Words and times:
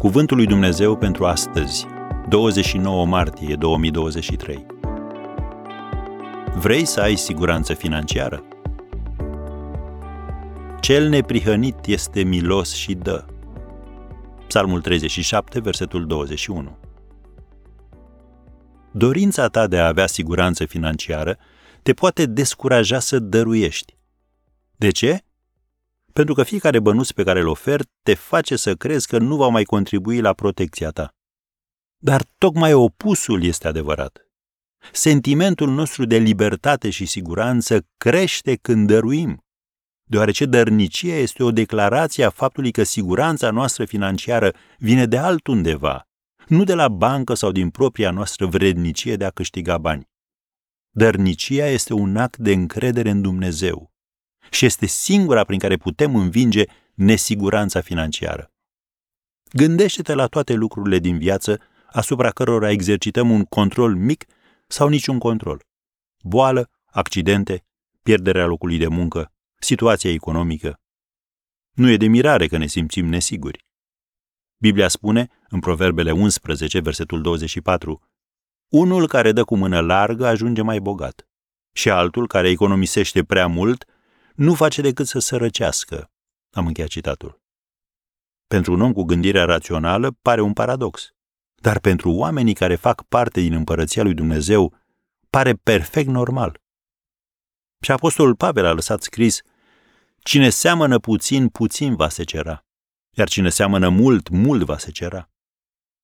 Cuvântul 0.00 0.36
lui 0.36 0.46
Dumnezeu 0.46 0.96
pentru 0.96 1.26
astăzi, 1.26 1.86
29 2.28 3.06
martie 3.06 3.54
2023. 3.54 4.66
Vrei 6.54 6.84
să 6.84 7.00
ai 7.00 7.16
siguranță 7.16 7.74
financiară? 7.74 8.44
Cel 10.80 11.08
neprihănit 11.08 11.86
este 11.86 12.22
milos 12.22 12.74
și 12.74 12.94
dă. 12.94 13.24
Psalmul 14.46 14.80
37, 14.80 15.60
versetul 15.60 16.06
21. 16.06 16.76
Dorința 18.90 19.48
ta 19.48 19.66
de 19.66 19.78
a 19.78 19.86
avea 19.86 20.06
siguranță 20.06 20.64
financiară 20.64 21.38
te 21.82 21.92
poate 21.92 22.26
descuraja 22.26 22.98
să 22.98 23.18
dăruiești. 23.18 23.96
De 24.76 24.90
ce? 24.90 25.24
Pentru 26.12 26.34
că 26.34 26.42
fiecare 26.42 26.80
bănuț 26.80 27.10
pe 27.10 27.22
care 27.22 27.40
îl 27.40 27.46
oferi 27.46 27.84
te 28.02 28.14
face 28.14 28.56
să 28.56 28.74
crezi 28.74 29.06
că 29.06 29.18
nu 29.18 29.36
va 29.36 29.48
mai 29.48 29.64
contribui 29.64 30.20
la 30.20 30.32
protecția 30.32 30.90
ta. 30.90 31.14
Dar 31.96 32.24
tocmai 32.38 32.72
opusul 32.72 33.42
este 33.42 33.68
adevărat. 33.68 34.24
Sentimentul 34.92 35.70
nostru 35.70 36.04
de 36.04 36.16
libertate 36.16 36.90
și 36.90 37.06
siguranță 37.06 37.86
crește 37.96 38.56
când 38.56 38.86
dăruim, 38.86 39.44
deoarece 40.02 40.46
dărnicia 40.46 41.14
este 41.14 41.42
o 41.42 41.50
declarație 41.50 42.24
a 42.24 42.30
faptului 42.30 42.70
că 42.70 42.82
siguranța 42.82 43.50
noastră 43.50 43.84
financiară 43.84 44.54
vine 44.78 45.06
de 45.06 45.18
altundeva, 45.18 46.08
nu 46.46 46.64
de 46.64 46.74
la 46.74 46.88
bancă 46.88 47.34
sau 47.34 47.52
din 47.52 47.70
propria 47.70 48.10
noastră 48.10 48.46
vrednicie 48.46 49.16
de 49.16 49.24
a 49.24 49.30
câștiga 49.30 49.78
bani. 49.78 50.08
Dărnicia 50.90 51.66
este 51.66 51.92
un 51.92 52.16
act 52.16 52.36
de 52.36 52.52
încredere 52.52 53.10
în 53.10 53.22
Dumnezeu 53.22 53.89
și 54.50 54.64
este 54.64 54.86
singura 54.86 55.44
prin 55.44 55.58
care 55.58 55.76
putem 55.76 56.16
învinge 56.16 56.64
nesiguranța 56.94 57.80
financiară. 57.80 58.52
Gândește-te 59.52 60.14
la 60.14 60.26
toate 60.26 60.52
lucrurile 60.52 60.98
din 60.98 61.18
viață 61.18 61.60
asupra 61.92 62.30
cărora 62.30 62.70
exercităm 62.70 63.30
un 63.30 63.44
control 63.44 63.94
mic 63.94 64.24
sau 64.66 64.88
niciun 64.88 65.18
control. 65.18 65.64
Boală, 66.22 66.70
accidente, 66.86 67.64
pierderea 68.02 68.46
locului 68.46 68.78
de 68.78 68.86
muncă, 68.86 69.32
situația 69.58 70.10
economică. 70.10 70.80
Nu 71.70 71.90
e 71.90 71.96
de 71.96 72.06
mirare 72.06 72.46
că 72.46 72.56
ne 72.56 72.66
simțim 72.66 73.06
nesiguri. 73.06 73.64
Biblia 74.56 74.88
spune, 74.88 75.28
în 75.48 75.60
Proverbele 75.60 76.10
11, 76.10 76.80
versetul 76.80 77.22
24, 77.22 78.02
Unul 78.68 79.06
care 79.06 79.32
dă 79.32 79.44
cu 79.44 79.56
mână 79.56 79.80
largă 79.80 80.26
ajunge 80.26 80.62
mai 80.62 80.78
bogat 80.80 81.28
și 81.72 81.90
altul 81.90 82.26
care 82.26 82.48
economisește 82.48 83.24
prea 83.24 83.46
mult 83.46 83.84
nu 84.40 84.54
face 84.54 84.80
decât 84.80 85.06
să 85.06 85.18
sărăcească. 85.18 86.10
Am 86.50 86.66
încheiat 86.66 86.90
citatul. 86.90 87.42
Pentru 88.46 88.72
un 88.72 88.80
om 88.80 88.92
cu 88.92 89.02
gândirea 89.02 89.44
rațională 89.44 90.10
pare 90.10 90.40
un 90.40 90.52
paradox, 90.52 91.10
dar 91.54 91.78
pentru 91.78 92.10
oamenii 92.10 92.54
care 92.54 92.74
fac 92.74 93.02
parte 93.02 93.40
din 93.40 93.52
împărăția 93.52 94.02
lui 94.02 94.14
Dumnezeu 94.14 94.74
pare 95.30 95.54
perfect 95.54 96.08
normal. 96.08 96.60
Și 97.80 97.90
apostolul 97.90 98.36
Pavel 98.36 98.64
a 98.64 98.72
lăsat 98.72 99.02
scris, 99.02 99.40
Cine 100.18 100.48
seamănă 100.48 100.98
puțin, 100.98 101.48
puțin 101.48 101.96
va 101.96 102.08
se 102.08 102.24
cera, 102.24 102.64
iar 103.10 103.28
cine 103.28 103.48
seamănă 103.48 103.88
mult, 103.88 104.28
mult 104.28 104.62
va 104.62 104.78
se 104.78 104.90
cera. 104.90 105.30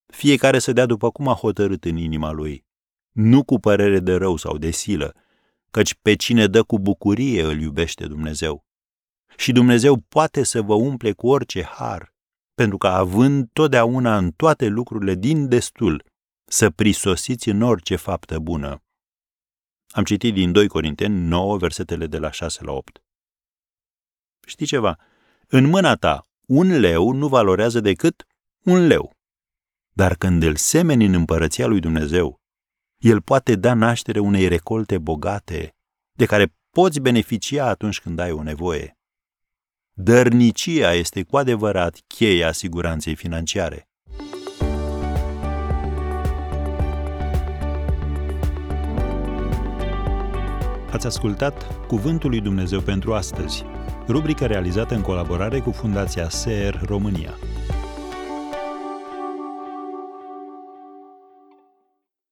Fiecare 0.07 0.59
să 0.59 0.73
dea 0.73 0.87
după 0.87 1.11
cum 1.11 1.29
a 1.29 1.35
hotărât 1.35 1.85
în 1.85 1.97
inima 1.97 2.31
lui, 2.31 2.67
nu 3.13 3.45
cu 3.45 3.59
părere 3.59 3.99
de 3.99 4.15
rău 4.15 4.37
sau 4.37 4.59
de 4.59 4.71
silă, 4.71 5.15
căci 5.77 5.95
pe 5.95 6.15
cine 6.15 6.47
dă 6.47 6.63
cu 6.63 6.79
bucurie 6.79 7.43
îl 7.43 7.61
iubește 7.61 8.07
Dumnezeu. 8.07 8.65
Și 9.37 9.53
Dumnezeu 9.53 9.97
poate 9.97 10.43
să 10.43 10.63
vă 10.63 10.75
umple 10.75 11.13
cu 11.13 11.29
orice 11.29 11.63
har, 11.65 12.15
pentru 12.55 12.79
că 12.79 12.87
având 12.87 13.49
totdeauna 13.53 14.17
în 14.17 14.31
toate 14.31 14.67
lucrurile 14.67 15.15
din 15.15 15.49
destul, 15.49 16.05
să 16.45 16.71
prisosiți 16.71 17.49
în 17.49 17.63
orice 17.63 17.97
faptă 17.97 18.39
bună. 18.39 18.83
Am 19.89 20.05
citit 20.05 20.35
din 20.35 20.53
2 20.53 20.69
Corinteni 20.69 21.29
9, 21.29 21.57
versetele 21.57 22.07
de 22.07 22.19
la 22.19 22.31
6 22.31 22.65
la 22.65 22.73
8. 22.73 23.03
Știi 24.47 24.67
ceva? 24.67 24.99
În 25.47 25.65
mâna 25.65 25.95
ta, 25.95 26.27
un 26.47 26.79
leu 26.79 27.13
nu 27.13 27.29
valorează 27.29 27.81
decât 27.81 28.27
un 28.63 28.87
leu. 28.87 29.13
Dar 29.93 30.15
când 30.15 30.43
îl 30.43 30.57
semeni 30.57 31.05
în 31.05 31.15
împărăția 31.15 31.67
lui 31.67 31.81
Dumnezeu, 31.81 32.41
el 32.97 33.23
poate 33.23 33.55
da 33.55 33.75
naștere 33.75 34.19
unei 34.19 34.49
recolte 34.49 34.99
bogate, 34.99 35.76
de 36.17 36.27
care 36.27 36.55
poți 36.71 37.01
beneficia 37.01 37.67
atunci 37.67 38.01
când 38.01 38.19
ai 38.19 38.31
o 38.31 38.43
nevoie. 38.43 38.99
Dărnicia 39.93 40.93
este 40.93 41.23
cu 41.23 41.37
adevărat 41.37 41.99
cheia 42.07 42.53
siguranței 42.53 43.15
financiare. 43.15 43.89
Ați 50.91 51.07
ascultat 51.07 51.87
Cuvântul 51.87 52.31
lui 52.31 52.41
Dumnezeu 52.41 52.81
pentru 52.81 53.15
astăzi, 53.15 53.65
rubrica 54.09 54.47
realizată 54.47 54.95
în 54.95 55.01
colaborare 55.01 55.61
cu 55.61 55.71
Fundația 55.71 56.29
SER 56.29 56.81
România. 56.85 57.35